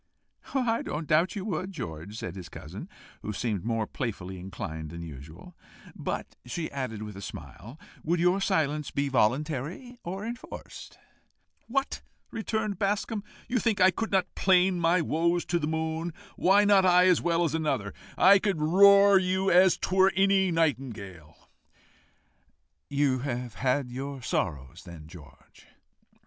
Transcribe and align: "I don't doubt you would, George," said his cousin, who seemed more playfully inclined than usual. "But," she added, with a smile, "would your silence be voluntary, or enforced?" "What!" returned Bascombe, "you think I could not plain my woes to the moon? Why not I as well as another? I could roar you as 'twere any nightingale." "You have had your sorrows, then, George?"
"I 0.55 0.81
don't 0.81 1.05
doubt 1.05 1.35
you 1.35 1.45
would, 1.45 1.71
George," 1.71 2.17
said 2.17 2.35
his 2.35 2.49
cousin, 2.49 2.89
who 3.21 3.31
seemed 3.31 3.63
more 3.63 3.85
playfully 3.85 4.39
inclined 4.39 4.89
than 4.89 5.03
usual. 5.03 5.55
"But," 5.95 6.35
she 6.43 6.71
added, 6.71 7.03
with 7.03 7.15
a 7.15 7.21
smile, 7.21 7.79
"would 8.03 8.19
your 8.19 8.41
silence 8.41 8.89
be 8.89 9.09
voluntary, 9.09 9.99
or 10.03 10.25
enforced?" 10.25 10.97
"What!" 11.67 12.01
returned 12.31 12.79
Bascombe, 12.79 13.23
"you 13.47 13.59
think 13.59 13.79
I 13.79 13.91
could 13.91 14.11
not 14.11 14.33
plain 14.33 14.79
my 14.79 15.01
woes 15.01 15.45
to 15.45 15.59
the 15.59 15.67
moon? 15.67 16.13
Why 16.35 16.65
not 16.65 16.83
I 16.83 17.05
as 17.05 17.21
well 17.21 17.43
as 17.43 17.53
another? 17.53 17.93
I 18.17 18.39
could 18.39 18.59
roar 18.59 19.19
you 19.19 19.51
as 19.51 19.77
'twere 19.77 20.11
any 20.15 20.49
nightingale." 20.49 21.47
"You 22.89 23.19
have 23.19 23.53
had 23.53 23.91
your 23.91 24.23
sorrows, 24.23 24.81
then, 24.83 25.05
George?" 25.05 25.67